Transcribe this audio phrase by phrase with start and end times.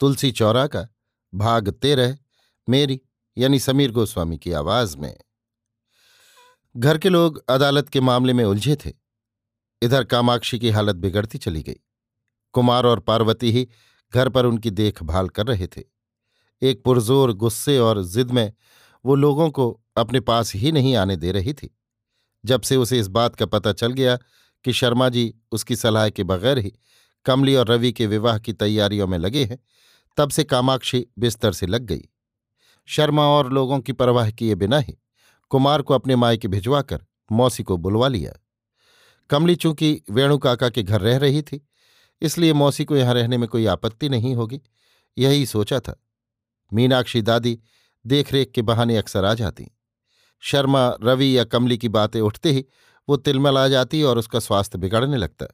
[0.00, 0.88] तुलसी चौरा का
[1.34, 2.18] भाग तेरह
[2.68, 3.00] मेरी,
[3.38, 5.18] यानी समीर गोस्वामी की आवाज़ में।
[6.76, 8.92] घर के लोग अदालत के मामले में उलझे थे।
[9.82, 11.76] इधर कामाक्षी की हालत बिगड़ती चली गई।
[12.52, 13.68] कुमार और पार्वती ही
[14.14, 15.82] घर पर उनकी देखभाल कर रहे थे।
[16.62, 18.52] एक पुरजोर गुस्से और जिद में
[19.04, 21.78] वो लोगों को अपने पास ही नहीं आने दे रही थी।
[22.44, 24.18] जब से उसे इस बात का पता चल गया
[24.64, 26.72] कि शर्मा जी उसकी सलाह के बगैर ही
[27.24, 29.58] कमली और रवि के विवाह की तैयारियों में लगे हैं
[30.18, 32.08] तब से कामाक्षी बिस्तर से लग गई।
[32.88, 34.96] शर्मा और लोगों की परवाह किए बिना ही
[35.50, 38.32] कुमार को अपने मायके भिजवाकर मौसी को बुलवा लिया।
[39.30, 41.68] कमली चूँकि वेणु काका के घर रह रही थी,
[42.22, 44.60] इसलिए मौसी को यहाँ रहने में कोई आपत्ति नहीं होगी,
[45.18, 45.94] यही सोचा था।
[46.72, 47.58] मीनाक्षी दादी
[48.06, 49.70] देखरेख के बहाने अक्सर आ जाती।
[50.40, 52.64] शर्मा, रवि या कमली की बातें उठते ही
[53.08, 55.46] वो तिलमल आ जाती और उसका स्वास्थ्य बिगड़ने लगता।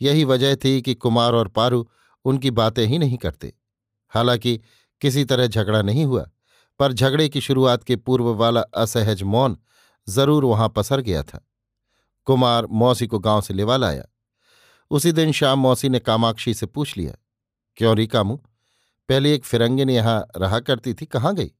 [0.00, 1.88] यही वजह थी कि कुमार और पारू
[2.24, 3.52] उनकी बातें ही नहीं करते।
[4.12, 4.60] हालाँकि
[5.02, 6.28] किसी तरह झगड़ा नहीं हुआ,
[6.80, 9.58] पर झगड़े की शुरुआत के पूर्व वाला असहज मौन
[10.08, 11.44] ज़रूर वहाँ पसर गया था।
[12.26, 14.04] कुमार मौसी को गाँव से लेवा लाया।
[14.90, 17.14] उसी दिन शाम मौसी ने कामाक्षी से पूछ लिया,
[17.76, 18.36] क्यों री कामू?
[19.08, 21.50] पहले एक फिरंगिन यहाँ रहा करती थी, कहाँ गई?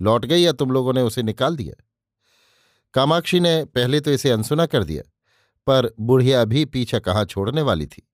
[0.00, 1.82] लौट गई या तुम लोगों ने उसे निकाल दिया?
[2.94, 5.02] कामाक्षी ने पहले तो इसे अनसुना कर दिया,
[5.66, 8.06] पर बुढ़िया भी पीछा कहाँ छोड़ने वाली थी?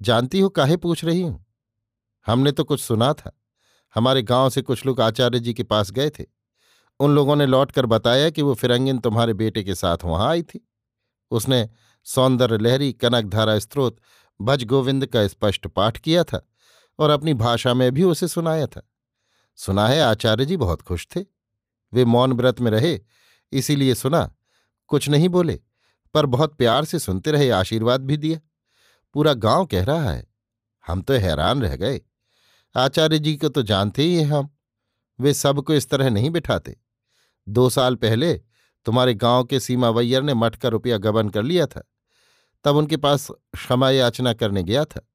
[0.00, 1.43] जानती हो, काहे पूछ रही हूँ?
[2.26, 3.40] हमने तो कुछ सुना था।
[3.94, 6.24] हमारे गाँव से कुछ लोग आचार्य जी के पास गए थे।
[7.00, 10.68] उन लोगों ने लौटकर बताया कि वो फिरंगिन तुम्हारे बेटे के साथ वहाँ आई थी।
[11.30, 11.68] उसने
[12.04, 13.96] सौंदर्य लहरी, कनकधारा स्त्रोत
[14.40, 16.48] भज गोविंद का स्पष्ट पाठ किया था
[16.98, 18.90] और अपनी भाषा में भी उसे सुनाया था।
[19.56, 21.20] सुना है, आचार्य जी बहुत खुश थे।
[21.92, 23.00] वे मौन व्रत में रहे,
[23.52, 24.34] इसीलिए सुना,
[24.88, 25.60] कुछ नहीं बोले,
[26.14, 28.40] पर बहुत प्यार से सुनते रहे, आशीर्वाद भी दिया।
[29.14, 30.26] पूरा गाँव कह रहा है।
[30.86, 32.00] हम तो हैरान रह गए।
[32.76, 34.48] आचार्य जी को तो जानते ही हैं हम।
[35.20, 36.76] वे सबको इस तरह नहीं बिठाते।
[37.48, 38.34] दो साल पहले
[38.84, 41.82] तुम्हारे गाँव के सीमावैयर ने मठ का रुपया गबन कर लिया था।
[42.64, 45.08] तब उनके पास क्षमा याचना करने गया था।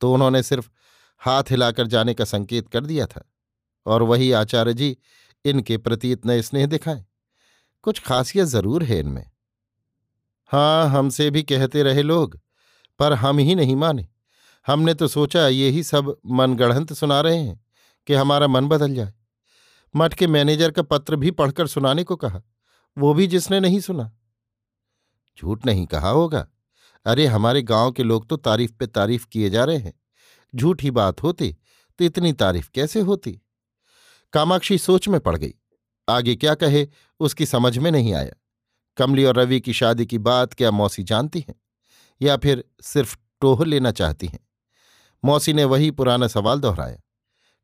[0.00, 0.70] तो उन्होंने सिर्फ़
[1.18, 3.30] हाथ हिलाकर जाने का संकेत कर दिया था।
[3.86, 4.96] और वही आचार्य जी
[5.44, 7.04] इनके प्रति इतने स्नेह दिखाएँ।
[7.82, 9.30] कुछ खासियत ज़रूर है इनमें।
[10.46, 12.40] हाँ हमसे भी कहते रहे लोग,
[12.98, 14.08] पर हम ही नहीं माने।
[14.66, 17.64] हमने तो सोचा, ये ही सब मनगढ़ंत सुना रहे हैं
[18.06, 19.14] कि हमारा मन बदल जाए।
[19.96, 22.42] मठ के मैनेजर का पत्र भी पढ़कर सुनाने को कहा,
[22.98, 24.12] वो भी जिसने नहीं सुना।
[25.40, 26.48] झूठ नहीं कहा होगा।
[27.06, 30.00] अरे, हमारे गाँव के लोग तो तारीफ़ पे तारीफ़ किए जा रहे हैं।
[30.56, 31.56] झूठ ही बात होती
[31.98, 33.40] तो इतनी तारीफ़ कैसे होती?
[34.32, 35.54] कामाक्षी सोच में पड़ गई।
[36.08, 36.88] आगे क्या कहे,
[37.20, 38.32] उसकी समझ में नहीं आया।
[38.96, 41.54] कमली और रवि की शादी की बात क्या मौसी जानती हैं?
[42.22, 44.43] या फिर सिर्फ़ टोह लेना चाहती हैं?
[45.24, 46.98] मौसी ने वही पुराना सवाल दोहराया।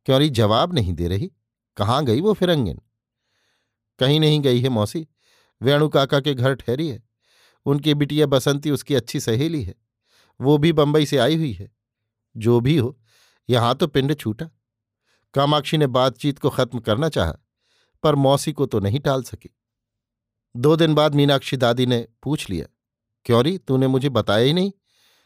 [0.04, 1.32] क्यों जवाब नहीं दे रही?
[1.76, 2.80] कहाँ गई वो फिरंगिन?
[3.98, 5.08] कहीं नहीं गई है मौसी।
[5.62, 7.02] वेणु काका के घर ठहरी है।
[7.66, 9.74] उनकी बिटिया बसंती उसकी अच्छी सहेली है।
[10.40, 11.72] वो भी बंबई से आई हुई है।
[12.36, 13.00] जो भी हो,
[13.50, 14.50] यहाँ तो पिंड छूटा।
[15.34, 17.34] कामाक्षी ने बातचीत को खत्म करना चाहा,
[18.02, 19.56] पर मौसी को तो नहीं टाल सकी।
[20.56, 22.66] दो दिन बाद मीनाक्षी दादी ने पूछ लिया
[23.24, 24.72] क्यों री तूने मुझे बताया ही नहीं?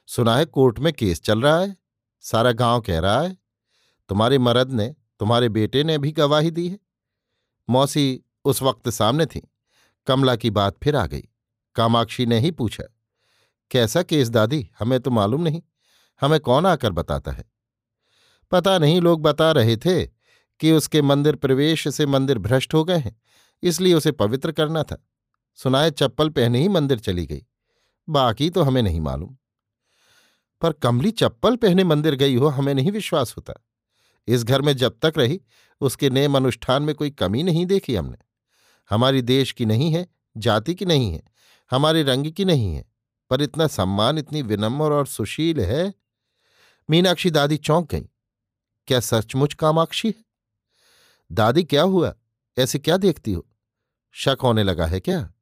[0.06, 1.83] सुना है कोर्ट में केस चल रहा है?
[2.25, 3.37] सारा गाँव कह रहा है,
[4.11, 6.79] तुम्हारे मरद ने, तुम्हारे बेटे ने भी गवाही दी है।
[7.69, 9.41] मौसी उस वक्त सामने थी।
[10.06, 11.23] कमला की बात फिर आ गई।
[11.76, 12.85] कामाक्षी ने ही पूछा,
[13.71, 14.69] कैसा केस दादी?
[14.79, 15.62] हमें तो मालूम नहीं।
[16.21, 17.44] हमें कौन आकर बताता है?
[18.53, 20.05] पता नहीं, लोग बता रहे थे
[20.61, 23.21] कि उसके मंदिर प्रवेश से मंदिर भ्रष्ट हो गए हैं,
[23.62, 25.05] इसलिए उसे पवित्र करना था।
[25.59, 27.44] सुनाए चप्पल पहने ही मंदिर चली गई।
[28.09, 29.37] बाकी तो हमें नहीं मालूम।
[30.64, 33.55] पर कमली चप्पल पहने मंदिर गई हो, हमें नहीं विश्वास होता।
[34.26, 35.40] इस घर में जब तक रही,
[35.81, 38.16] उसके नेम अनुष्ठान में कोई कमी नहीं देखी हमने।
[38.90, 41.22] हमारी देश की नहीं है, जाति की नहीं है,
[41.70, 42.84] हमारे रंग की नहीं है,
[43.31, 45.94] पर इतना सम्मान, इतनी विनम्र और सुशील है।
[46.90, 48.08] मीनाक्षी दादी चौंक गई।
[48.87, 50.25] क्या सचमुच कामाक्षी है?
[51.32, 52.14] दादी, क्या हुआ?
[52.58, 53.46] ऐसे क्या देखती हो?
[54.12, 55.32] शक होने लगा है क्या?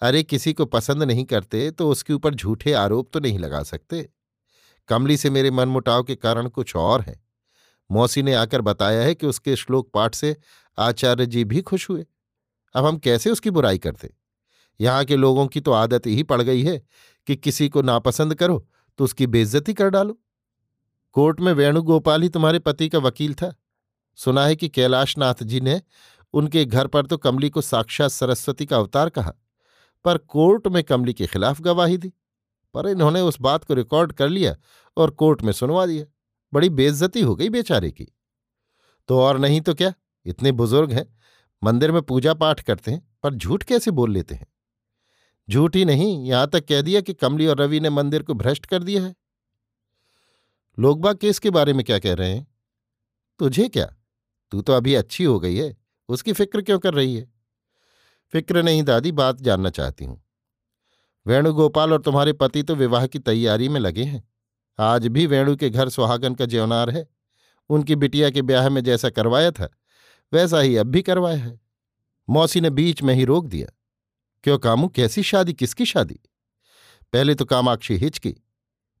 [0.00, 4.08] अरे, किसी को पसंद नहीं करते तो उसके ऊपर झूठे आरोप तो नहीं लगा सकते।
[4.88, 7.20] कमली से मेरे मनमुटाव के कारण कुछ और है।
[7.90, 10.36] मौसी ने आकर बताया है कि उसके श्लोक पाठ से
[10.78, 12.04] आचार्य जी भी खुश हुए।
[12.74, 14.10] अब हम कैसे उसकी बुराई करते?
[14.80, 16.80] यहाँ के लोगों की तो आदत ही पड़ गई है
[17.26, 18.66] कि किसी को नापसंद करो
[18.98, 20.18] तो उसकी बेइज्जती कर डालो।
[21.14, 23.54] कोर्ट में वेणुगोपाल ही तुम्हारे पति का वकील था।
[24.18, 25.80] सुना है कि कैलाशनाथ जी ने
[26.34, 29.32] उनके घर पर तो कमली को साक्षात सरस्वती का अवतार कहा,
[30.04, 32.12] पर कोर्ट में कमली के खिलाफ गवाही दी।
[32.74, 34.56] पर इन्होंने उस बात को रिकॉर्ड कर लिया
[34.96, 36.04] और कोर्ट में सुनवा दिया।
[36.52, 38.08] बड़ी बेइज्जती हो गई बेचारे की।
[39.08, 39.94] तो और नहीं तो क्या?
[40.26, 41.18] इतने बुज़ुर्ग हैं।
[41.64, 44.46] मंदिर में पूजा पाठ करते हैं, पर झूठ कैसे बोल लेते हैं?
[45.50, 48.66] झूठ ही नहीं, यहाँ तक कह दिया कि कमली और रवि ने मंदिर को भ्रष्ट
[48.66, 49.14] कर दिया है।
[50.78, 52.46] लोगबा केस के बारे में क्या कह रहे हैं?
[53.38, 53.96] तुझे क्या?
[54.50, 55.76] तू तो अभी अच्छी हो गई है।
[56.08, 57.32] उसकी फ़िक्र क्यों कर रही है?
[58.32, 60.27] फ़िक्र नहीं, दादी, बात जानना चाहती हूँ।
[61.26, 64.22] वेणुगोपाल और तुम्हारे पति तो विवाह की तैयारी में लगे हैं।
[64.78, 67.06] आज भी वेणु के घर सुहागन का ज्योनार है।
[67.70, 69.68] उनकी बिटिया के ब्याह में जैसा करवाया था,
[70.32, 71.60] वैसा ही अब भी करवाया है।
[72.28, 73.66] मौसी ने बीच में ही रोक दिया।
[74.44, 76.20] क्यों कामू, कैसी शादी, किसकी शादी?
[77.12, 78.34] पहले तो कामाक्षी हिचकी,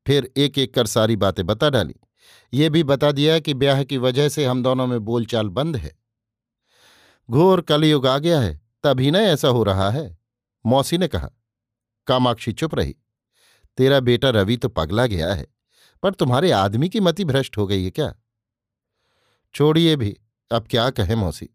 [0.06, 1.94] फिर एक एक कर सारी बातें बता डाली।
[2.52, 5.96] ये भी बता दिया कि ब्याह की वजह से हम दोनों में बोलचाल बंद है।
[7.30, 10.18] घोर कलयुग आ गया है, तभी न ऐसा हो रहा है,
[10.66, 11.30] मौसी ने कहा।
[12.08, 12.96] कामाक्षी चुप रही।
[13.78, 15.46] तेरा बेटा रवि तो पगला गया है,
[16.02, 18.14] पर तुम्हारे आदमी की मति भ्रष्ट हो गई है क्या?
[19.54, 20.16] छोड़िए भी,
[20.50, 21.48] अब क्या कहें मौसी,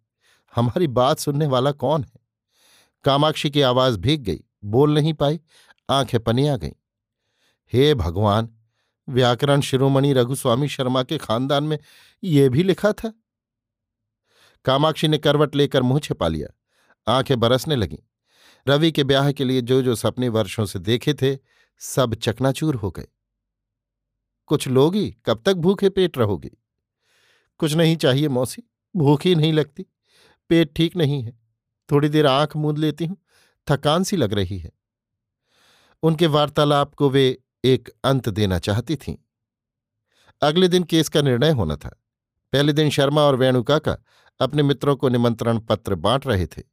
[0.54, 2.20] हमारी बात सुनने वाला कौन है?
[3.06, 5.40] कामाक्षी की आवाज़ भीग गई, बोल नहीं पाई,
[5.90, 6.72] आँखें पनिया गईं।
[7.74, 8.50] हे भगवान,
[9.08, 11.78] व्याकरण शिरोमणि रघुस्वामी शर्मा के खानदान में
[12.24, 13.14] ये भी लिखा था?
[14.66, 16.48] कामाक्षी ने करवट लेकर मुँह छिपा लिया,
[17.08, 17.98] आँखें बरसने लगीं।
[18.68, 21.38] रवि के ब्याह के लिए जो जो सपने वर्षों से देखे थे,
[21.80, 23.08] सब चकनाचूर हो गए।
[24.46, 26.52] कुछ लोगी कब तक भूखे पेट रहोगी?
[27.58, 28.64] कुछ नहीं चाहिए मौसी,
[28.96, 29.86] भूख ही नहीं लगती,
[30.50, 31.40] पेट ठीक नहीं है,
[31.92, 33.18] थोड़ी देर आँख मूंद लेती हूँ,
[33.70, 34.72] थकान सी लग रही है।
[36.04, 39.16] उनके वार्तालाप को वे एक अंत देना चाहती थीं।
[40.42, 42.04] अगले दिन केस का निर्णय होना था।
[42.54, 43.98] पहले दिन शर्मा और वेणुकाका
[44.40, 46.73] अपने मित्रों को निमंत्रण पत्र बांट रहे थे।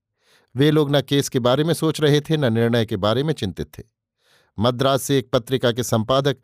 [0.56, 3.35] वे लोग न केस के बारे में सोच रहे थे, न निर्णय के बारे में
[3.35, 3.82] चिंतित थे।
[4.58, 6.37] मद्रास से एक पत्रिका के संपादक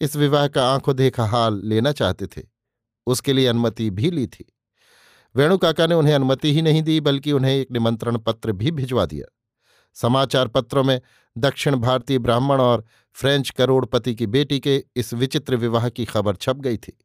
[0.00, 2.42] इस विवाह का आँखों देखा हाल लेना चाहते थे।
[3.06, 4.56] उसके लिए अनुमति भी ली थी।
[5.36, 9.32] वेणुकाका ने उन्हें अनुमति ही नहीं दी, बल्कि उन्हें एक निमंत्रण पत्र भी भिजवा दिया।
[9.94, 11.00] समाचार पत्रों में
[11.38, 16.56] दक्षिण भारतीय ब्राह्मण और फ्रेंच करोड़पति की बेटी के इस विचित्र विवाह की खबर छप
[16.56, 17.03] गई थी।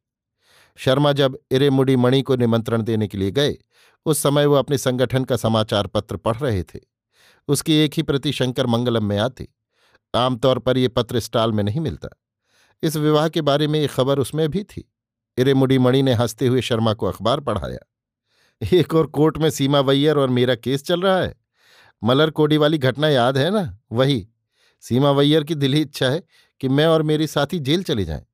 [0.79, 3.57] शर्मा जब इरेमुडी मणि को निमंत्रण देने के लिए गए,
[4.05, 6.79] उस समय वो अपने संगठन का समाचार पत्र पढ़ रहे थे।
[7.47, 9.47] उसकी एक ही प्रति शंकर मंगलम में आती।
[10.15, 12.09] आमतौर पर यह पत्र स्टाल में नहीं मिलता।
[12.83, 14.91] इस विवाह के बारे में ये खबर उसमें भी थी।
[15.37, 17.79] इरेमुडी मणि ने हँसते हुए शर्मा को अखबार पढ़ाया।
[18.73, 21.35] एक और कोर्ट में सीमा वैयर और मेरा केस चल रहा है।
[22.03, 23.79] मलर कोडी वाली घटना याद है ना?
[23.91, 24.27] वही।
[24.81, 26.23] सीमा वैयर की दिली इच्छा है
[26.59, 28.25] कि मैं और मेरी साथी जेल चले जाएँ।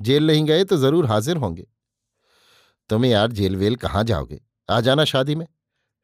[0.00, 1.66] जेल नहीं गए तो ज़रूर हाजिर होंगे।
[2.90, 4.40] तुम्हें यार जेल वेल कहाँ जाओगे?
[4.70, 5.46] आ जाना शादी में।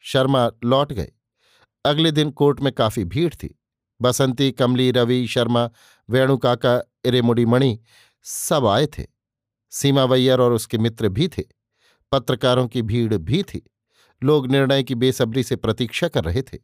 [0.01, 1.13] शर्मा लौट गए।
[1.85, 3.61] अगले दिन कोर्ट में काफ़ी भीड़ थी।
[4.01, 5.71] बसंती, कमली, रवि, शर्मा
[6.11, 7.81] वेणुकाका इरेमुडी, मणि
[8.23, 9.07] सब आए थे।
[9.71, 11.43] सीमा वैयर और उसके मित्र भी थे।
[12.13, 13.71] पत्रकारों की भीड़ भी थी।
[14.25, 16.59] लोग निर्णय की बेसब्री से प्रतीक्षा कर रहे थे।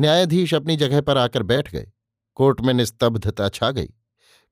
[0.00, 1.92] न्यायाधीश अपनी जगह पर आकर बैठ गए।
[2.34, 3.88] कोर्ट में निस्तब्धता छा गई।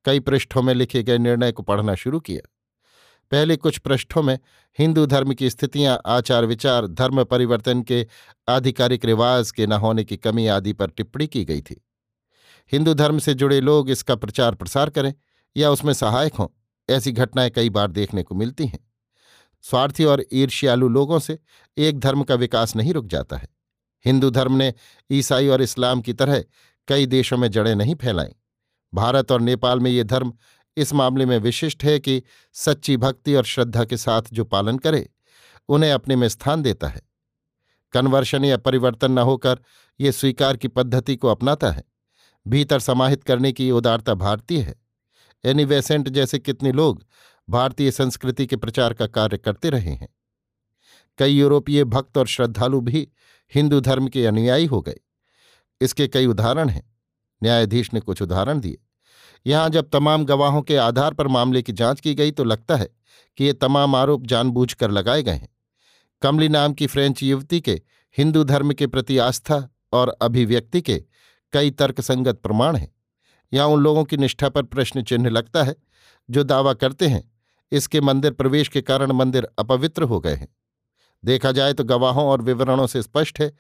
[0.05, 2.58] कई पृष्ठों में लिखे गए निर्णय को पढ़ना शुरू किया।
[3.31, 4.39] पहले कुछ पृष्ठों में
[4.79, 8.07] हिंदू धर्म की स्थितियाँ, आचार विचार, धर्म परिवर्तन के
[8.49, 11.85] आधिकारिक रिवाज के न होने की कमी आदि पर टिप्पणी की गई थी।
[12.73, 15.15] हिंदू धर्म से जुड़े लोग इसका प्रचार प्रसार करें
[15.57, 16.47] या उसमें सहायक हों,
[16.91, 18.89] ऐसी घटनाएँ कई बार देखने को मिलती हैं।
[19.63, 21.39] स्वार्थी और ईर्ष्यालु लोगों से
[21.79, 23.49] एक धर्म का विकास नहीं रुक जाता है।
[24.05, 24.75] हिंदू धर्म ने
[25.11, 26.45] ईसाई और इस्लाम की तरह
[26.89, 28.33] कई देशों में जड़ें नहीं फैलाईं।
[28.95, 30.33] भारत और नेपाल में ये धर्म
[30.79, 35.11] इस मामले में विशिष्ट है कि सच्ची भक्ति और श्रद्धा के साथ जो पालन करे,
[35.69, 37.03] उन्हें अपने में स्थान देता है।
[37.93, 39.59] कन्वर्शन या परिवर्तन न होकर
[40.01, 41.85] ये स्वीकार की पद्धति को अपनाता है।
[42.49, 44.75] भीतर समाहित करने की उदारता भारतीय है।
[45.45, 47.07] एनिवेसेंट जैसे कितने लोग
[47.51, 50.09] भारतीय संस्कृति के प्रचार का कार्य करते रहे हैं।
[51.19, 53.09] कई यूरोपीय भक्त और श्रद्धालु भी
[53.55, 54.99] हिंदू धर्म के अनुयायी हो गए।
[55.81, 56.97] इसके कई उदाहरण हैं।
[57.43, 58.79] न्यायाधीश ने कुछ उदाहरण दिए।
[59.47, 62.89] यहाँ जब तमाम गवाहों के आधार पर मामले की जाँच की गई तो लगता है
[63.39, 65.49] कि ये तमाम आरोप जानबूझकर लगाए गए हैं।
[66.23, 67.81] कमली नाम की फ्रेंच युवती के
[68.17, 71.03] हिंदू धर्म के प्रति आस्था और अभिव्यक्ति के
[71.53, 72.93] कई तर्कसंगत प्रमाण हैं।
[73.53, 75.75] यहाँ उन लोगों की निष्ठा पर प्रश्न चिन्ह लगता है
[76.29, 77.23] जो दावा करते हैं,
[77.73, 80.49] इसके मंदिर प्रवेश के कारण मंदिर अपवित्र हो गए हैं।
[81.25, 83.53] देखा जाए तो गवाहों और विवरणों से स्पष्ट है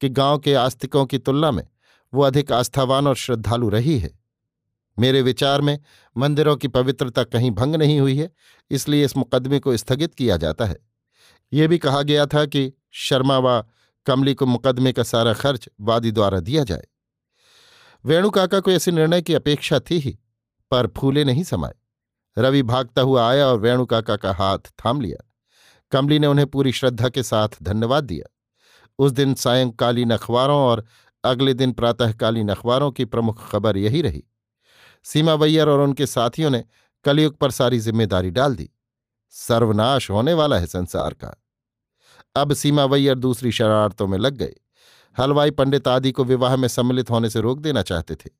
[0.00, 1.66] कि गाँव के आस्तिकों की तुलना में
[2.12, 4.10] वो अधिक आस्थावान और श्रद्धालु रही है।
[4.98, 5.78] मेरे विचार में
[6.16, 8.30] मंदिरों की पवित्रता कहीं भंग नहीं हुई है,
[8.70, 10.78] इसलिए इस मुकदमे को स्थगित किया जाता है।
[11.52, 13.64] ये भी कहा गया था कि शर्मा व
[14.06, 16.86] कमली को मुकदमे का सारा खर्च वादी द्वारा दिया जाए।
[18.04, 20.18] वेणु काका को ऐसे निर्णय की अपेक्षा थी ही,
[20.70, 21.74] पर फूले नहीं समाये।
[22.38, 25.32] रवि भागता हुआ आया और वेणु काका का हाथ थाम लिया।
[25.92, 28.36] कमली ने उन्हें पूरी श्रद्धा के साथ धन्यवाद दिया।
[28.98, 30.84] उस दिन सायंकालीन अखबारों और
[31.24, 34.24] अगले दिन प्रातःकालीन अखबारों की प्रमुख खबर यही रही।
[35.06, 36.64] सीमा वैयर और उनके साथियों ने
[37.04, 38.70] कलयुग पर सारी ज़िम्मेदारी डाल दी।
[39.30, 41.42] सर्वनाश होने वाला है संसार का।
[42.36, 44.54] अब सीमा वैयर दूसरी शरारतों में लग गए।
[45.18, 48.30] हलवाई पंडित आदि को विवाह में सम्मिलित होने से रोक देना चाहते थे।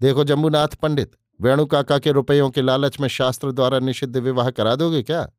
[0.00, 4.74] देखो जम्बूनाथ पंडित, वेणु काका के रुपयों के लालच में शास्त्र द्वारा निषिद्ध विवाह करा
[4.74, 5.30] दोगे क्या?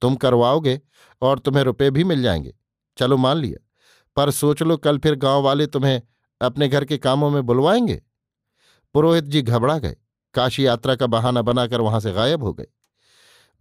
[0.00, 0.80] तुम करवाओगे
[1.22, 2.54] और तुम्हें रुपये भी मिल जाएँगे।
[2.98, 3.66] चलो मान लिया।
[4.16, 6.02] पर सोच लो कल फिर गाँव वाले तुम्हें
[6.40, 8.02] अपने घर के कामों में बुलवाएँगे?
[8.96, 9.96] पुरोहित जी घबरा गए।
[10.34, 12.66] काशी यात्रा का बहाना बनाकर वहाँ से गायब हो गए।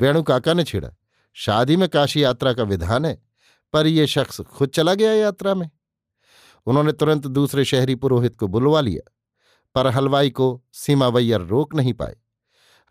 [0.01, 0.89] वेणु काका ने छिड़ा,
[1.33, 3.21] शादी में काशी यात्रा का विधान है,
[3.73, 5.69] पर यह शख्स खुद चला गया यात्रा में।
[6.65, 9.11] उन्होंने तुरंत दूसरे शहरी पुरोहित को बुलवा लिया,
[9.75, 12.15] पर हलवाई को सीमावैयर रोक नहीं पाए।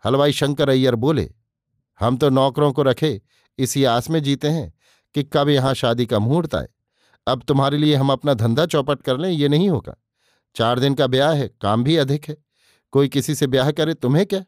[0.05, 1.33] हलवाई शंकर अय्यर बोले,
[1.99, 3.21] हम तो नौकरों को रखे,
[3.57, 4.73] इसी आस में जीते हैं
[5.13, 6.67] कि कब यहाँ शादी का मुहूर्त आए।
[7.27, 9.95] अब तुम्हारे लिए हम अपना धंधा चौपट कर लें, ये नहीं होगा।
[10.55, 12.37] चार दिन का ब्याह है, काम भी अधिक है।
[12.91, 14.45] कोई किसी से ब्याह करे, तुम्हें क्या?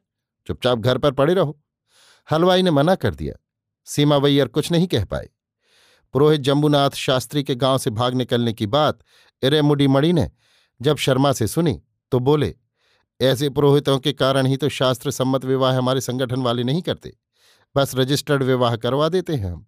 [0.47, 1.61] चुपचाप घर पर पड़े रहो।
[2.31, 3.33] हलवाई ने मना कर दिया।
[3.85, 5.29] सीमा वैयर कुछ नहीं कह पाए।
[6.13, 8.99] पुरोहित जम्बूनाथ शास्त्री के गाँव से भाग निकलने की बात
[9.43, 10.31] इरेमुडी मणि ने
[10.81, 12.55] जब शर्मा से सुनी तो बोले,
[13.21, 17.17] ऐसे पुरोहितों के कारण ही तो शास्त्र सम्मत विवाह हमारे संगठन वाले नहीं करते।
[17.75, 19.67] बस रजिस्टर्ड विवाह करवा देते हैं हम।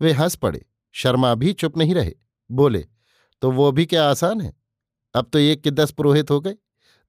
[0.00, 2.14] वे हंस पड़े। शर्मा भी चुप नहीं रहे।
[2.50, 2.86] बोले
[3.42, 4.61] तो वो भी क्या आसान है?
[5.14, 6.54] अब तो एक के दस पुरोहित हो गए।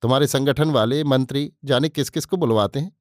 [0.04, 2.96] तुम्हारे संगठन वाले, मंत्री, जाने किस किस को बुलवाते हैं?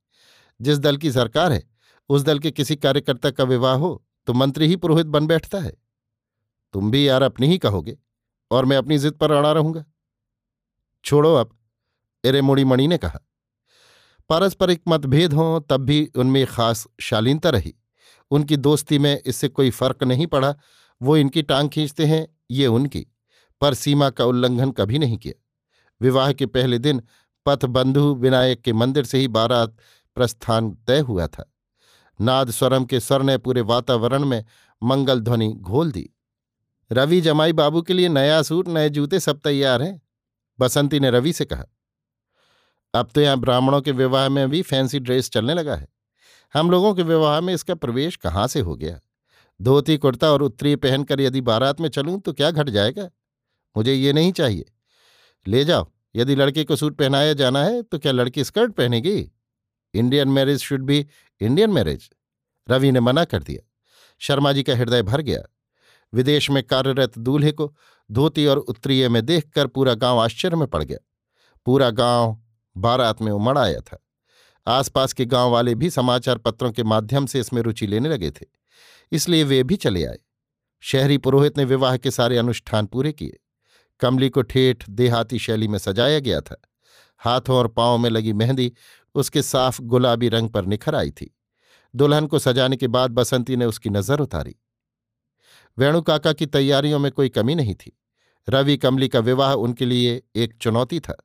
[0.61, 1.63] जिस दल की सरकार है,
[2.11, 5.73] उस दल के किसी कार्यकर्ता का विवाह हो तो मंत्री ही पुरोहित बन बैठता है।
[6.75, 7.97] तुम भी यार अपनी ही कहोगे,
[8.51, 9.85] और मैं अपनी जिद पर अड़ा रहूँगा।
[11.05, 11.57] छोड़ो अब
[12.25, 13.21] एरेमुड़ी मणि ने कहा।
[14.31, 17.75] पारस्परिक मतभेद हों, तब भी उनमें खास शालीनता रही।
[18.31, 20.55] उनकी दोस्ती में इससे कोई फ़र्क नहीं पड़ा।
[21.01, 23.07] वो इनकी टांग खींचते हैं, ये उनकी।
[23.63, 25.35] पर सीमा का उल्लंघन कभी नहीं किया।
[26.01, 27.03] विवाह के पहले दिन
[27.47, 29.77] पथबंधु विनायक के मंदिर से ही बारात
[30.17, 31.45] प्रस्थान तय हुआ था।
[32.19, 34.45] नाद स्वरम के स्वर ने पूरे वातावरण में
[34.83, 36.09] मंगल ध्वनि घोल दी।
[36.91, 40.01] रवि जमाई बाबू के लिए नया सूट नए जूते सब तैयार हैं,
[40.59, 41.65] बसंती ने रवि से कहा।
[42.95, 45.89] अब तो यहाँ ब्राह्मणों के विवाह में भी फैंसी ड्रेस चलने लगा है।
[46.55, 49.01] हम लोगों के विवाह में इसका प्रवेश कहाँ से हो गया?
[49.61, 53.09] धोती कुर्ता और उत्तरी पहनकर यदि बारात में चलूँ तो क्या घट जाएगा?
[53.77, 54.65] मुझे ये नहीं चाहिए।
[55.47, 59.31] ले जाओ, यदि लड़के को सूट पहनाया जाना है तो क्या लड़की skirt पहनेगी?
[59.95, 61.07] Indian marriage should be
[61.41, 62.11] Indian marriage.
[62.71, 63.69] Ravi ने मना कर दिया।
[64.19, 65.43] शर्मा जी का हृदय भर गया।
[66.13, 67.75] विदेश में कार्यरत दूल्हे को
[68.11, 70.99] धोती और उत्तरीय में देखकर पूरा गाँव आश्चर्य में पड़ गया।
[71.67, 72.43] पूरा गाँव
[72.77, 73.99] बारात में उमड़ आया था।
[74.67, 78.47] आसपास के गाँव वाले भी समाचार पत्रों के माध्यम से इसमें रुचि लेने लगे थे।
[79.13, 80.19] इसलिए वे भी चले आए।
[80.81, 83.39] शहरी पुरोहित ने विवाह के सारे अनुष्ठान पूरे किए।
[84.03, 86.61] कमली को ठेठ देहाती शैली में सजाया गया था।
[87.21, 88.73] हाथों और पांवों में लगी मेहंदी
[89.15, 91.35] उसके साफ़ गुलाबी रंग पर निखर आई थी।
[91.95, 94.55] दुल्हन को सजाने के बाद बसंती ने उसकी नज़र उतारी।
[95.79, 97.93] वेणु काका की तैयारियों में कोई कमी नहीं थी।
[98.49, 101.17] रवि कमली का विवाह उनके लिए एक चुनौती था।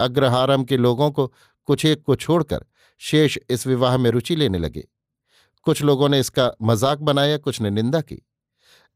[0.00, 1.26] अग्रहारम के लोगों को
[1.68, 2.64] कुछ एक को छोड़कर
[3.00, 4.86] शेष इस विवाह में रुचि लेने लगे।
[5.66, 8.22] कुछ लोगों ने इसका मज़ाक बनाया, कुछ ने निंदा की।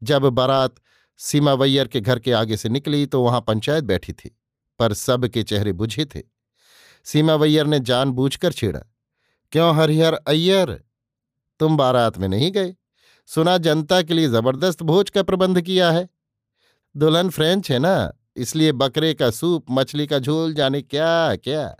[0.01, 0.75] जब बारात
[1.19, 4.35] सीमा वैयर के घर के आगे से निकली तो वहाँ पंचायत बैठी थी,
[4.79, 6.21] पर सब के चेहरे बुझे थे।
[7.05, 8.79] सीमा वैयर ने जानबूझकर छेड़ा,
[9.53, 10.71] क्यों हरिहर अय्यर?
[11.59, 12.75] तुम बारात में नहीं गए।
[13.29, 16.07] सुना जनता के लिए ज़बरदस्त भोज का प्रबंध किया है।
[16.95, 21.75] दुल्हन फ्रेंच है ना, इसलिए बकरे का सूप, मछली का झोल, जाने क्या क्या?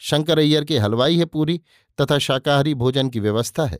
[0.00, 1.60] शंकर अय्यर की हलवाई है पूरी,
[1.98, 3.78] तथा शाकाहारी भोजन की व्यवस्था है।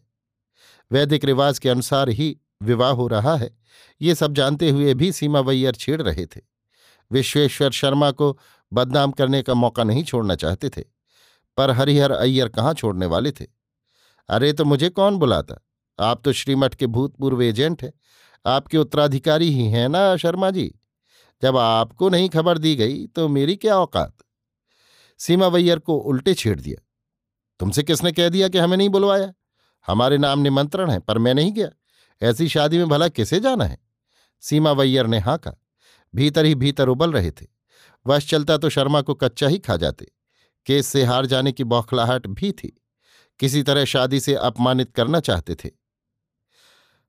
[0.91, 3.51] वैदिक रिवाज के अनुसार ही विवाह हो रहा है।
[4.01, 6.41] ये सब जानते हुए भी सीमा वैयर छेड़ रहे थे।
[7.11, 8.39] विश्वेश्वर शर्मा को
[8.73, 10.83] बदनाम करने का मौका नहीं छोड़ना चाहते थे,
[11.57, 13.47] पर हरिहर अय्यर कहाँ छोड़ने वाले थे?
[14.29, 15.61] अरे तो मुझे कौन बुलाता?
[15.99, 17.93] आप तो श्रीमठ के भूतपूर्व एजेंट हैं।
[18.45, 20.75] आपके उत्तराधिकारी ही हैं ना शर्मा जी?
[21.43, 24.15] जब आपको नहीं खबर दी गई तो मेरी क्या औकात?
[25.21, 26.83] सीमा वैयर को उल्टे छेड़ दिया।
[27.61, 29.33] तुमसे किसने कह दिया कि हमें नहीं बुलवाया?
[29.87, 31.69] हमारे नाम निमंत्रण है, पर मैं नहीं गया।
[32.23, 33.79] ऐसी शादी में भला किसे जाना है?
[34.43, 35.55] सीमा वैयर ने हाँ कहा
[36.15, 37.47] भीतर ही भीतर उबल रहे थे।
[38.07, 40.07] वश चलता तो शर्मा को कच्चा ही खा जाते।
[40.67, 42.73] केस से हार जाने की बौखलाहट भी थी।
[43.41, 45.71] किसी तरह शादी से अपमानित करना चाहते थे।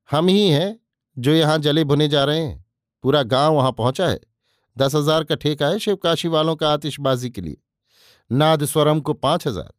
[0.10, 0.80] हम ही हैं
[1.18, 2.66] जो यहाँ जले भुने जा रहे हैं।
[3.04, 4.20] पूरा गाँव वहाँ पहुँचा है।
[4.78, 7.58] दस हज़ार का ठेका है शिवकाशी वालों का आतिशबाजी के लिए।
[8.32, 9.74] नाद स्वरम को पाँच हज़ार।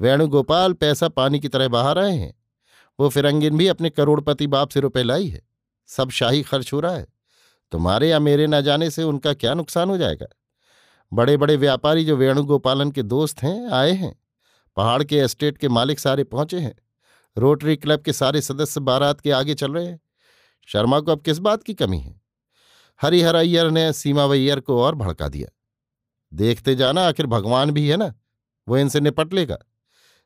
[0.00, 2.32] वेणुगोपाल पैसा पानी की तरह बहा रहे हैं।
[3.00, 5.42] वो फिरंगिन भी अपने करोड़पति बाप से रुपए लाई है।
[5.86, 7.06] सब शाही खर्च हो रहा है।
[7.72, 10.26] तुम्हारे या मेरे न जाने से उनका क्या नुकसान हो जाएगा?
[11.12, 14.22] बड़े बड़े व्यापारी जो वेणुगोपालन के दोस्त हैं, आए हैं।
[14.76, 16.74] पहाड़ के एस्टेट के मालिक सारे पहुँचे हैं।
[17.38, 20.00] रोटरी क्लब के सारे सदस्य बारात के आगे चल रहे हैं।
[20.66, 22.20] शर्मा को अब किस बात की कमी है?
[23.02, 25.48] हरिहर अय्यर ने सीमावैयर को और भड़का दिया।
[26.34, 28.14] देखते जाना, आखिर भगवान भी है ना?
[28.68, 29.58] वो इनसे निपट लेगा।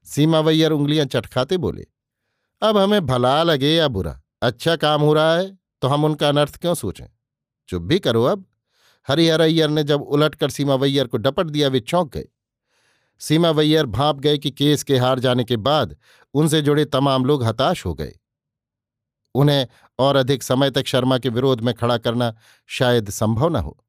[0.05, 1.87] सीमावैयर उंगलियाँ चटखाते बोले
[2.62, 4.21] अब हमें भला लगे या बुरा?
[4.43, 7.07] अच्छा काम हो रहा है तो हम उनका अनर्थ क्यों सोचें?
[7.69, 8.45] चुप भी करो अब।
[9.09, 12.25] हरिहर अय्यर ने जब उलटकर सीमावैयर को डपट दिया, वे चौंक गए।
[13.19, 15.97] सीमावैयर भाप गए कि केस के हार जाने के बाद
[16.35, 18.14] उनसे जुड़े तमाम लोग हताश हो गए।
[19.35, 19.67] उन्हें
[19.99, 22.35] और अधिक समय तक शर्मा के विरोध में खड़ा करना
[22.67, 23.85] शायद संभव न हो।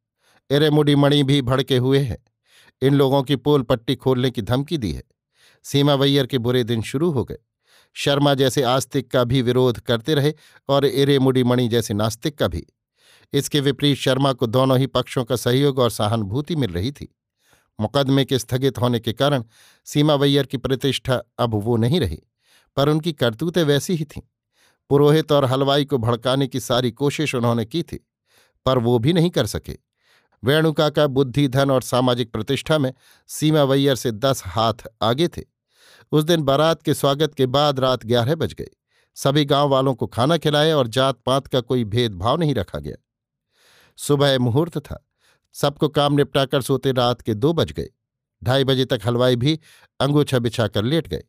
[0.51, 2.23] एरेमुडी मणि भी भड़के हुए हैं।
[2.81, 5.03] इन लोगों की पोल पट्टी खोलने की धमकी दी है।
[5.63, 7.37] सीमा वैयर के बुरे दिन शुरू हो गए।
[7.93, 10.33] शर्मा जैसे आस्तिक का भी विरोध करते रहे
[10.69, 12.65] और एरेमुडी मणि जैसे नास्तिक का भी।
[13.33, 17.15] इसके विपरीत शर्मा को दोनों ही पक्षों का सहयोग और सहानुभूति मिल रही थी।
[17.79, 19.43] मुकदमे के स्थगित होने के कारण
[19.85, 22.23] सीमा वैयर की प्रतिष्ठा अब वो नहीं रही,
[22.75, 24.21] पर उनकी करतूतें वैसी ही थीं।
[24.89, 28.07] पुरोहित और हलवाई को भड़काने की सारी कोशिश उन्होंने की थी,
[28.65, 29.77] पर वो भी नहीं कर सके।
[30.43, 32.93] वेणुका का बुद्धि, धन और सामाजिक प्रतिष्ठा में
[33.27, 35.50] सीमा वैयर से दस हाथ आगे थे।
[36.11, 38.69] उस दिन बारात के स्वागत के बाद रात ग्यारह बज गए
[39.15, 42.95] सभी गाँव वालों को खाना खिलाया और जात पात का कोई भेदभाव नहीं रखा गया।
[43.97, 45.07] सुबह मुहूर्त था।
[45.53, 47.89] सबको काम निपटाकर सोते रात के दो बज गए।
[48.43, 49.59] ढाई बजे तक हलवाई भी
[49.99, 51.23] अंगूछा बिछाकर लेट गए।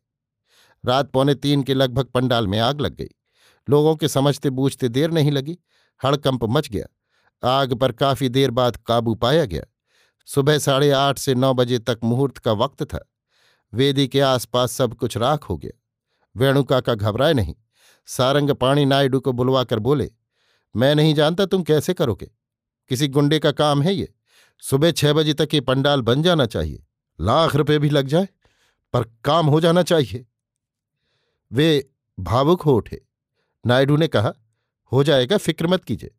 [0.85, 3.09] रात पौने तीन के लगभग पंडाल में आग लग गई।
[3.69, 5.57] लोगों के समझते बूझते देर नहीं लगी।
[6.05, 6.85] हड़कंप मच गया।
[7.49, 9.63] आग पर काफ़ी देर बाद काबू पाया गया।
[10.25, 13.09] सुबह साढ़े आठ से नौ बजे तक मुहूर्त का वक्त था।
[13.73, 15.81] वेदी के आसपास सब कुछ राख हो गया।
[16.35, 17.55] वेणुका का घबराए नहीं।
[18.05, 20.11] सारंग पाणी नायडू को बुलवाकर बोले,
[20.75, 22.31] मैं नहीं जानता तुम कैसे करोगे।
[22.89, 24.13] किसी गुंडे का काम है ये।
[24.59, 26.85] सुबह छह बजे तक ये पंडाल बन जाना चाहिए।
[27.21, 28.27] लाख रुपए भी लग जाए,
[28.93, 30.25] पर काम हो जाना चाहिए।
[31.51, 33.05] वे भावुक हो उठे।
[33.65, 34.33] नायडू ने कहा,
[34.91, 36.11] हो जाएगा, फ़िक्र मत कीजिए।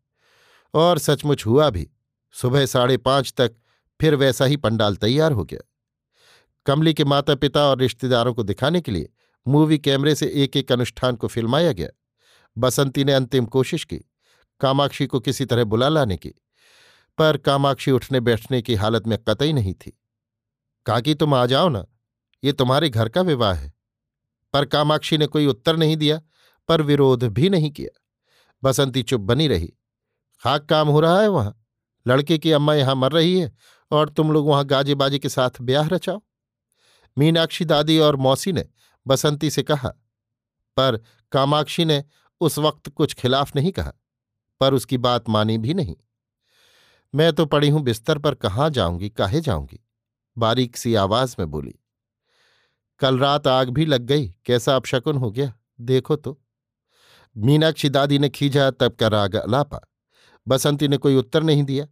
[0.74, 1.90] और सचमुच हुआ भी।
[2.32, 3.54] सुबह साढ़े पाँच तक
[4.00, 5.73] फिर वैसा ही पंडाल तैयार हो गया।
[6.66, 9.12] कमली के माता पिता और रिश्तेदारों को दिखाने के लिए
[9.48, 11.88] मूवी कैमरे से एक एक अनुष्ठान को फिल्माया गया।
[12.59, 13.96] बसंती ने अंतिम कोशिश की,
[14.61, 16.35] कामाक्षी को किसी तरह बुला लाने की,
[17.18, 20.03] पर कामाक्षी उठने बैठने की हालत में कतई नहीं थी।
[20.87, 21.87] काकी, तुम आ जाओ ना,
[22.44, 23.74] ये तुम्हारे घर का विवाह है।
[24.53, 26.20] पर कामाक्षी ने कोई उत्तर नहीं दिया,
[26.68, 28.00] पर विरोध भी नहीं किया।
[28.64, 29.72] बसंती चुप बनी रही।
[30.44, 31.64] खाक काम हो रहा है वहाँ।
[32.09, 33.53] लड़के की अम्मा यहाँ मर रही है
[33.90, 36.22] और तुम लोग वहाँ गाजे बाजे के साथ ब्याह रचाओ।
[37.16, 38.64] मीनाक्षी दादी और मौसी ने
[39.07, 39.88] बसंती से कहा,
[40.77, 41.00] पर
[41.33, 42.03] कामाक्षी ने
[42.40, 43.92] उस वक्त कुछ खिलाफ नहीं कहा,
[44.61, 45.96] पर उसकी बात मानी भी नहीं।
[47.14, 49.81] मैं तो पड़ी हूँ बिस्तर पर, कहाँ जाऊँगी, काहे जाऊँगी?
[50.37, 51.74] बारीक सी आवाज़ में बोली,
[53.00, 56.40] कल रात आग भी लग गई, कैसा अपशकुन हो गया, देखो तो।
[57.37, 59.81] मीनाक्षी दादी ने खींचा तब का राग अलापा।
[60.46, 61.87] बसंती ने कोई उत्तर नहीं दिया।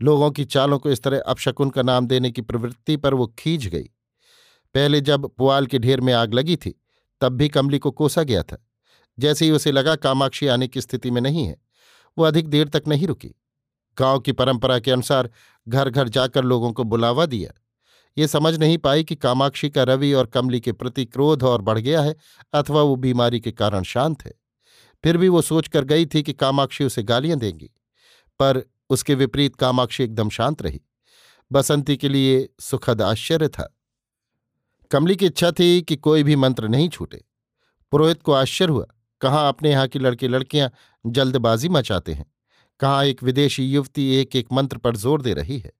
[0.00, 3.66] लोगों की चालों को इस तरह अपशकुन का नाम देने की प्रवृत्ति पर वो खींच
[3.66, 3.88] गई।
[4.74, 6.80] पहले जब पुआल के ढेर में आग लगी थी,
[7.20, 8.66] तब भी कमली को कोसा गया था।
[9.18, 11.56] जैसे ही उसे लगा कामाक्षी आने की स्थिति में नहीं है,
[12.18, 13.34] वो अधिक देर तक नहीं रुकी।
[13.98, 15.30] गाँव की परंपरा के अनुसार
[15.68, 17.52] घर घर जाकर लोगों को बुलावा दिया।
[18.18, 21.78] ये समझ नहीं पाई कि कामाक्षी का रवि और कमली के प्रति क्रोध और बढ़
[21.78, 22.16] गया है
[22.52, 24.32] अथवा वो बीमारी के कारण शांत है।
[25.04, 27.70] फिर भी वो सोचकर गई थी कि कामाक्षी उसे गालियाँ देंगी,
[28.38, 30.80] पर उसके विपरीत कामाक्षी एकदम शांत रही।
[31.52, 33.73] बसंती के लिए सुखद आश्चर्य था।
[34.94, 37.24] कमली की इच्छा थी कि कोई भी मंत्र नहीं छूटे।
[37.90, 38.86] पुरोहित को आश्चर्य हुआ,
[39.20, 40.70] कहाँ अपने यहाँ की लड़के लड़कियाँ
[41.06, 42.26] जल्दबाजी मचाते हैं?
[42.80, 45.72] कहाँ एक विदेशी युवती एक एक मंत्र पर ज़ोर दे रही है?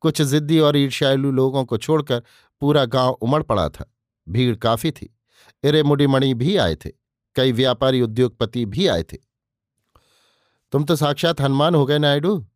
[0.00, 2.22] कुछ जिद्दी और ईर्ष्यालु लोगों को छोड़कर
[2.60, 3.94] पूरा गाँव उमड़ पड़ा था।
[4.28, 5.16] भीड़ काफ़ी थी।
[5.64, 6.90] इरे मुड़ीमणि भी आए थे।
[7.36, 9.16] कई व्यापारी उद्योगपति भी आए थे।
[10.72, 12.46] तुम तो साक्षात हनुमान हो गए नायडू।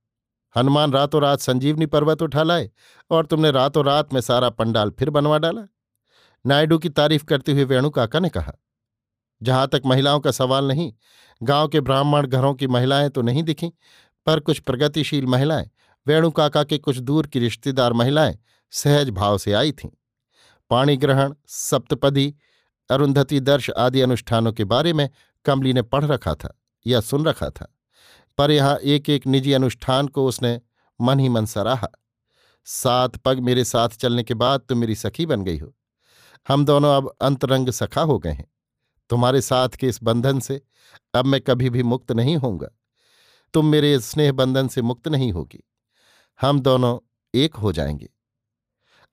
[0.57, 2.70] हनुमान रातों रात संजीवनी पर्वत उठा लाए
[3.11, 5.66] और तुमने रातों रात में सारा पंडाल फिर बनवा डाला।
[6.44, 8.52] नायडू की तारीफ़ करते हुए वेणु काका ने कहा,
[9.42, 10.92] जहाँ तक महिलाओं का सवाल नहीं,
[11.40, 13.68] गाँव के ब्राह्मण घरों की महिलाएँ तो नहीं दिखी,
[14.26, 15.70] पर कुछ प्रगतिशील महिलाएँ,
[16.07, 18.38] वेणु काका के कुछ दूर की रिश्तेदार महिलाएँ
[18.72, 19.90] सहज भाव से आई थीं।
[20.70, 22.35] पाणी ग्रहण, सप्तपदी,
[22.90, 25.09] अरुंधति दर्श आदि अनुष्ठानों के बारे में
[25.44, 26.55] कमली ने पढ़ रखा था
[26.87, 27.74] या सुन रखा था,
[28.38, 30.61] पर यहाँ एक एक निजी अनुष्ठान को उसने
[31.00, 31.88] मन ही मन सराहा।
[32.66, 35.74] सात पग मेरे साथ चलने के बाद तुम मेरी सखी बन गई हो।
[36.48, 38.52] हम दोनों अब अंतरंग सखा हो गए हैं।
[39.11, 40.62] तुम्हारे साथ के इस बंधन से
[41.14, 42.68] अब मैं कभी भी मुक्त नहीं होऊँगा।
[43.55, 45.68] तुम मेरे स्नेह बंधन से मुक्त नहीं होगी।
[46.40, 46.98] हम दोनों
[47.35, 48.09] एक हो जाएँगे।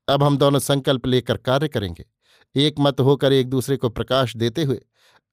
[0.09, 2.05] अब हम दोनों संकल्प लेकर कार्य करेंगे।
[2.55, 4.81] एक मत होकर एक दूसरे को प्रकाश देते हुए,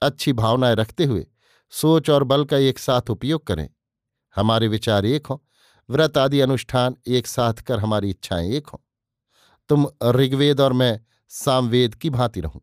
[0.02, 1.26] अच्छी भावनाएँ रखते हुए,
[1.70, 3.68] सोच और बल का एक साथ उपयोग करें।
[4.36, 5.38] हमारे विचार एक हों,
[5.90, 8.78] व्रत आदि अनुष्ठान एक साथ कर हमारी इच्छाएँ एक हों।
[9.68, 12.60] तुम ऋग्वेद और मैं सामवेद की भांति रहूँ।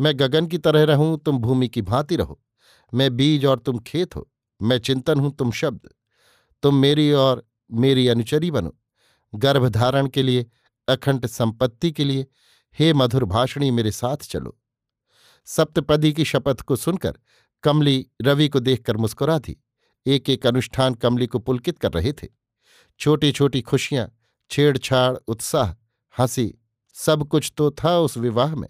[0.00, 2.40] मैं गगन की तरह रहूँ, तुम भूमि की भांति रहो।
[2.94, 4.30] मैं बीज और तुम खेत हो।
[4.62, 5.80] मैं चिंतन हूँ, तुम शब्द।
[6.62, 8.78] तुम मेरी और मेरी अनुचरी बनो।
[9.34, 10.46] गर्भधारण के लिए,
[10.88, 12.26] अखंड संपत्ति के लिए,
[12.78, 14.58] हे मधुर भाषणी, मेरे साथ चलो।
[15.44, 17.18] सप्तपदी की शपथ को सुनकर
[17.62, 19.64] कमली रवि को देखकर मुस्कुरा थी
[20.06, 22.28] एक एक अनुष्ठान कमली को पुलकित कर रहे थे।
[22.98, 24.18] छोटी छोटी खुशियाँ,
[24.50, 25.70] छेड़छाड़, उत्साह,
[26.20, 26.54] हँसी
[26.98, 28.68] सब कुछ तो था उस विवाह में।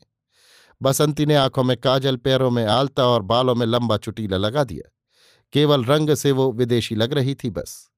[0.81, 4.91] बसंती ने आँखों में काजल, पैरों में आलता और बालों में लंबा चुटीला लगा दिया।
[5.53, 7.91] केवल रंग से वो विदेशी लग रही थी बस।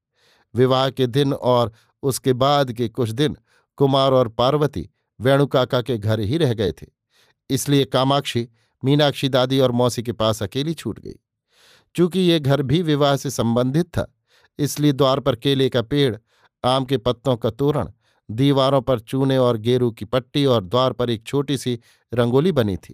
[0.54, 3.36] विवाह के दिन और उसके बाद के कुछ दिन
[3.78, 4.88] कुमार और पार्वती
[5.20, 6.86] वेणुकाका के घर ही रह गए थे।
[7.50, 8.48] इसलिए कामाक्षी,
[8.82, 11.18] मीनाक्षी दादी और मौसी के पास अकेली छूट गई।
[11.94, 14.06] चूँकि ये घर भी विवाह से संबंधित था,
[14.58, 16.16] इसलिए द्वार पर केले का पेड़,
[16.64, 17.88] आम के पत्तों का तोरण
[18.30, 21.78] दीवारों पर चूने और गेरू की पट्टी और द्वार पर एक छोटी सी
[22.12, 22.92] रंगोली बनी थी,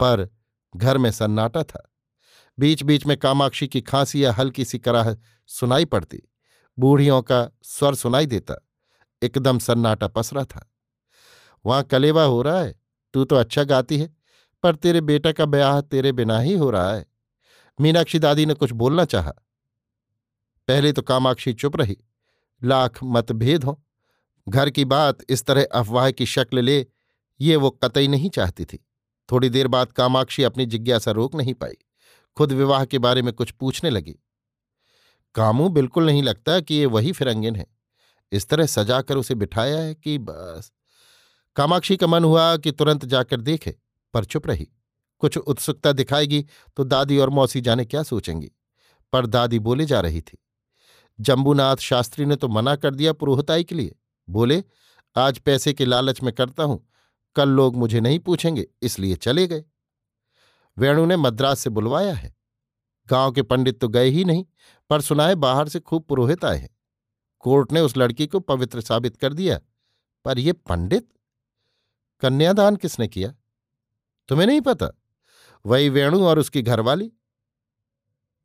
[0.00, 0.28] पर
[0.74, 1.88] घर में सन्नाटा था।
[2.58, 5.14] बीच बीच में कामाक्षी की खांसी या हल्की सी कराह
[5.48, 6.22] सुनाई पड़ती,
[6.78, 8.54] बूढ़ियों का स्वर सुनाई देता,
[9.22, 10.70] एकदम सन्नाटा पसरा था।
[11.64, 12.74] वहाँ कलेवा हो रहा है,
[13.14, 14.14] तू तो अच्छा गाती है,
[14.62, 17.06] पर तेरे बेटा का ब्याह तेरे बिना ही हो रहा है।
[17.78, 19.32] मीनाक्षी दादी ने कुछ बोलना चाहा।
[20.68, 21.96] पहले तो कामाक्षी चुप रही,
[22.62, 23.80] लाख मतभेद हो
[24.48, 26.86] घर की बात इस तरह अफवाह की शक्ल ले,
[27.40, 28.78] ये वो कतई नहीं चाहती थी।
[29.28, 31.74] थोड़ी देर बाद कामाक्षी अपनी जिज्ञासा रोक नहीं पाई।
[32.36, 34.14] खुद विवाह के बारे में कुछ पूछने लगी।
[35.34, 37.66] कामू, बिल्कुल नहीं लगता कि ये वही फिरंगिन है।
[38.32, 40.72] इस तरह सजाकर उसे बिठाया है कि बस।
[41.56, 43.74] कामाक्षी का मन हुआ कि तुरंत जाकर देखे,
[44.14, 44.68] पर चुप रही।
[45.22, 46.44] कुछ उत्सुकता दिखाएगी
[46.76, 48.50] तो दादी और मौसी जाने क्या सोचेंगी।
[49.12, 50.38] पर दादी बोले जा रही थी,
[51.18, 53.94] जम्बूनाथ शास्त्री ने तो मना कर दिया पुरोहताई के लिए।
[54.30, 54.64] बोले,
[55.16, 56.90] आज पैसे के लालच में करता हूँ,
[57.36, 59.64] कल लोग मुझे नहीं पूछेंगे, इसलिए चले गए।
[60.78, 62.36] वेणु ने मद्रास से बुलवाया है।
[63.08, 64.44] गाँव के पंडित तो गए ही नहीं,
[64.90, 66.70] पर सुनाए बाहर से खूब पुरोहित आए हैं।
[67.40, 69.60] कोर्ट ने उस लड़की को पवित्र साबित कर दिया।
[70.24, 71.08] पर ये पंडित?
[72.20, 73.34] कन्यादान किसने किया?
[74.28, 74.88] तुम्हें नहीं पता?
[75.66, 77.12] वही वेणु और उसकी घरवाली?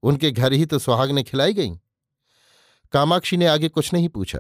[0.04, 1.76] उनके घर ही तो सुहाग ने खिलाई गई।
[2.92, 4.40] कामाक्षी ने आगे कुछ नहीं पूछा।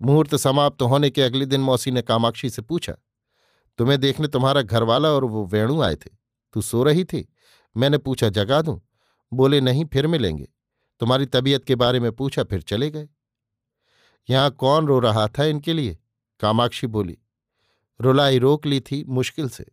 [0.00, 2.94] मुहूर्त समाप्त होने के अगले दिन मौसी ने कामाक्षी से पूछा,
[3.78, 6.10] तुम्हें देखने तुम्हारा घरवाला और वो वेणु आए थे?
[6.54, 7.28] तू सो रही थी?
[7.76, 8.80] मैंने पूछा, जगा दूँ?
[9.32, 10.48] बोले, नहीं, फिर मिलेंगे।
[11.00, 13.08] तुम्हारी तबीयत के बारे में पूछा, फिर चले गए।
[14.28, 15.98] यहाँ कौन रो रहा था इनके लिए?
[16.40, 17.18] कामाक्षी बोली,
[18.00, 19.66] रुलाई रोक ली थी मुश्किल से।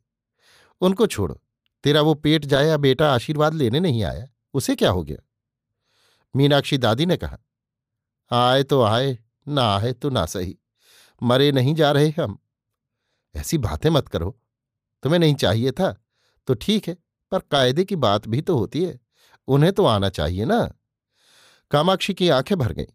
[0.82, 1.42] उनको छोड़ो,
[1.84, 5.18] तेरा वो पेट जाया, बेटा आशीर्वाद लेने नहीं आया। उसे क्या हो गया?
[6.36, 7.38] मीनाक्षी दादी ने कहा,
[8.32, 10.58] आए तो आए ना आए तो ना सही।
[11.22, 12.38] मरे नहीं जा रहे हम।
[13.36, 14.38] ऐसी बातें मत करो।
[15.04, 15.92] तुम्हें नहीं चाहिए था
[16.48, 16.98] तो ठीक है,
[17.32, 19.00] पर कायदे की बात भी तो होती है।
[19.48, 20.62] उन्हें तो आना चाहिए ना।
[21.72, 22.86] कामाक्षी की आँखें भर गईं।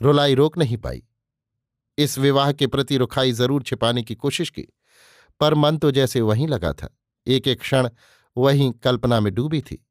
[0.00, 1.02] रुलाई रोक नहीं पाई।
[1.98, 4.66] इस विवाह के प्रति रुखाई ज़रूर छिपाने की कोशिश की,
[5.40, 6.88] पर मन तो जैसे वहीं लगा था।
[7.26, 7.88] एक एक क्षण
[8.36, 9.84] वहीं कल्पना में डूबी थी।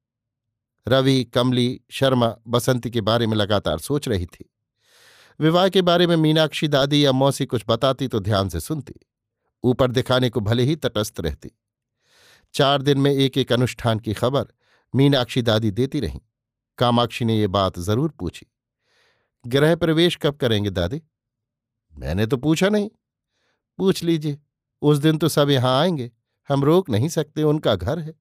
[0.87, 4.49] रवि, कमली, शर्मा, बसंती के बारे में लगातार सोच रही थी।
[5.39, 8.93] विवाह के बारे में मीनाक्षी दादी या मौसी कुछ बताती तो ध्यान से सुनती।
[9.63, 11.51] ऊपर दिखाने को भले ही तटस्थ रहती।
[12.53, 14.45] चार दिन में एक एक अनुष्ठान की खबर
[14.95, 16.19] मीनाक्षी दादी देती रहीं।
[16.77, 18.45] कामाक्षी ने ये बात ज़रूर पूछी।
[19.47, 21.01] गृह प्रवेश कब करेंगे दादी?
[21.97, 22.89] मैंने तो पूछा नहीं।
[23.77, 24.37] पूछ लीजिए।
[24.81, 26.11] उस दिन तो सब यहाँ आएँगे।
[26.49, 28.13] हम रोक नहीं सकते, उनका घर है।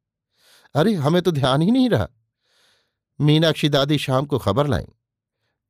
[0.74, 2.08] अरे, हमें तो ध्यान ही नहीं रहा।
[3.20, 4.84] मीनाक्षी दादी शाम को खबर लाई।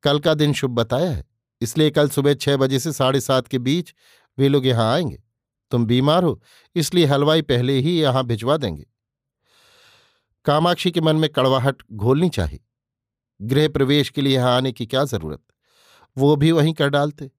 [0.02, 1.35] कल का दिन शुभ बताया है।
[1.66, 3.94] इसलिए कल सुबह छह बजे से साढ़े सात के बीच
[4.38, 5.22] वे लोग यहाँ आएँगे।
[5.70, 6.40] तुम बीमार हो,
[6.74, 8.86] इसलिए हलवाई पहले ही यहाँ भिजवा देंगे।
[10.44, 12.60] कामाक्षी के मन में कड़वाहट घोलनी चाहिए।
[13.42, 15.40] गृह प्रवेश के लिए यहाँ आने की क्या ज़रूरत?
[16.16, 17.30] वो भी वहीं कर डालते।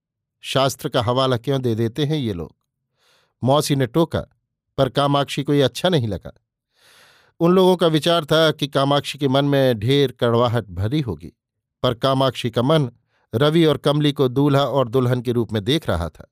[0.43, 2.55] शास्त्र का हवाला क्यों दे देते हैं ये लोग?
[3.43, 4.21] मौसी ने टोका,
[4.77, 6.33] पर कामाक्षी को ये अच्छा नहीं लगा।
[7.39, 11.33] उन लोगों का विचार था कि कामाक्षी के मन में ढेर कड़वाहट भरी होगी,
[11.83, 12.89] पर कामाक्षी का मन
[13.33, 16.31] रवि और कमली को दूल्हा और दुल्हन के रूप में देख रहा था।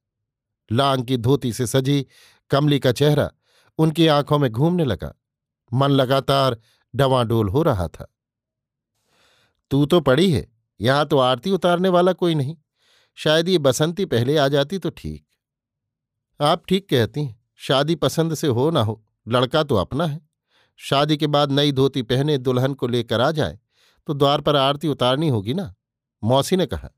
[0.71, 2.05] लांग की धोती से सजी
[2.51, 3.31] कमली का चेहरा
[3.79, 5.13] उनकी आँखों में घूमने लगा।
[5.71, 6.57] मन लगातार
[6.93, 8.07] डवाडोल हो रहा था।
[9.71, 10.47] तू तो पड़ी है,
[10.79, 12.55] यहाँ तो आरती उतारने वाला कोई नहीं।
[13.17, 15.25] शायद ये बसंती पहले आ जाती तो ठीक।
[16.39, 20.19] आप ठीक कहती हैं, शादी पसंद से हो ना हो, लड़का तो अपना है।
[20.79, 23.59] शादी के बाद नई धोती पहने दुल्हन को लेकर आ जाए
[24.07, 25.73] तो द्वार पर आरती उतारनी होगी ना।
[26.25, 26.89] मौसी ने कहा,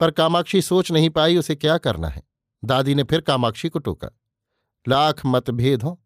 [0.00, 2.22] पर कामाक्षी सोच नहीं पाई उसे क्या करना है।
[2.62, 4.08] दादी ने फिर कामाक्षी को टोका,
[4.86, 6.00] लाख मतभेद हो,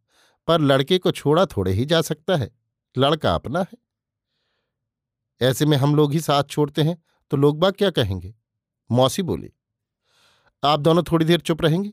[0.49, 2.51] पर लड़के को छोड़ा थोड़े ही जा सकता है।
[2.96, 3.79] लड़का अपना है।
[5.40, 8.35] ऐसे में हम लोग ही साथ छोड़ते हैं तो लोग बाग क्या कहेंगे?
[8.90, 9.51] मौसी बोली,
[10.62, 11.92] आप दोनों थोड़ी देर चुप रहेंगे।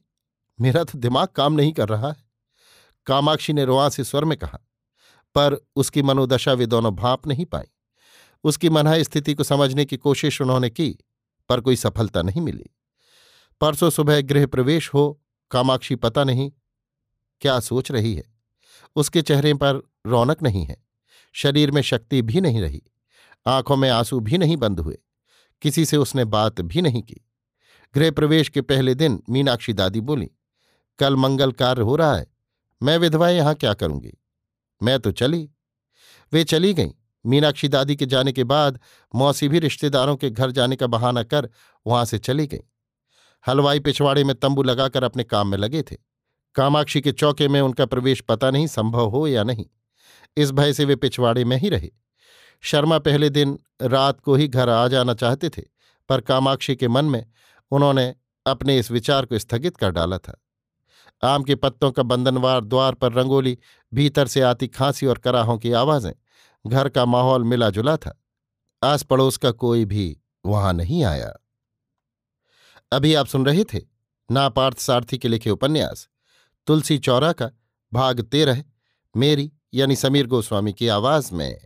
[0.60, 2.26] मेरा तो दिमाग काम नहीं कर रहा है।
[3.08, 4.60] कामाक्षी ने रोआ से स्वर में कहा,
[5.36, 7.66] पर उसकी मनोदशा वे दोनों भाप नहीं पाई।
[8.48, 10.90] उसकी मना स्थिति को समझने की कोशिश उन्होंने की,
[11.50, 12.66] पर कोई सफलता नहीं मिली।
[13.62, 16.52] परसों सुबह गृह प्रवेश हो, कामाक्षी पता नहीं,
[17.42, 18.24] क्या सोच रही है।
[18.96, 20.78] उसके चेहरे पर रौनक नहीं है,
[21.36, 22.82] शरीर में शक्ति भी नहीं रही,
[23.46, 24.98] आँखों में आँसू भी नहीं बंद हुए,
[25.62, 27.22] किसी से उसने बात भी नहीं की।
[27.96, 30.30] गृह प्रवेश के पहले दिन मीनाक्षी दादी बोली,
[31.00, 32.28] कल मंगल कार्य हो रहा है,
[32.84, 34.14] मैं विधवा यहाँ क्या करूँगी?
[34.84, 35.50] मैं तो चली।
[36.34, 36.92] वे चली गईं।
[37.28, 38.80] मीनाक्षी दादी के जाने के बाद
[39.16, 41.50] मौसी भी रिश्तेदारों के घर जाने का बहाना कर
[41.88, 42.60] वहाँ से चली गई।
[43.48, 45.96] हलवाई पिछवाड़े में तंबू लगाकर अपने काम में लगे थे।
[46.56, 49.66] कामाक्षी के चौके में उनका प्रवेश पता नहीं संभव हो या नहीं।
[50.38, 51.90] इस भय से वे पिछवाड़े में ही रहे।
[52.62, 55.62] शर्मा पहले दिन रात को ही घर आ जाना चाहते थे,
[56.10, 57.26] पर कामाक्षी के मन में
[57.72, 60.44] उन्होंने अपने इस विचार को स्थगित कर डाला था।
[61.24, 63.58] आम के पत्तों का बंधनवार द्वार पर रंगोली,
[63.94, 66.14] भीतर से आती खांसी और कराहों की आवाज़ें
[66.68, 68.24] घर का माहौल मिला जुला था।
[68.84, 71.34] आस पड़ोस का कोई भी वहाँ नहीं आया।
[72.92, 73.82] अभी आप सुन रहे थे
[74.32, 76.10] नापार्थ सारथी के लिखे उपन्यास,
[76.68, 77.52] तुलसी चौरा का
[77.94, 78.64] भाग तेरह,
[79.18, 81.66] मेरी यानी समीर गोस्वामी की आवाज़ में।